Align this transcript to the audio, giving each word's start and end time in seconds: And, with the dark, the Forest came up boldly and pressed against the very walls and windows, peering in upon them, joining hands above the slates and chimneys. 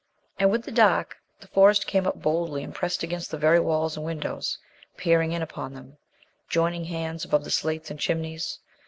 And, 0.39 0.49
with 0.49 0.63
the 0.63 0.71
dark, 0.71 1.17
the 1.41 1.47
Forest 1.47 1.85
came 1.85 2.07
up 2.07 2.23
boldly 2.23 2.63
and 2.63 2.73
pressed 2.73 3.03
against 3.03 3.29
the 3.29 3.37
very 3.37 3.59
walls 3.59 3.95
and 3.95 4.03
windows, 4.03 4.57
peering 4.97 5.31
in 5.31 5.43
upon 5.43 5.75
them, 5.75 5.95
joining 6.49 6.85
hands 6.85 7.23
above 7.23 7.43
the 7.43 7.51
slates 7.51 7.91
and 7.91 7.99
chimneys. 7.99 8.57